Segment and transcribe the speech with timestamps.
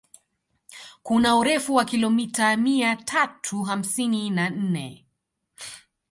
[1.03, 5.05] Kuna urefu wa kilomita mia tatu hamsini na nne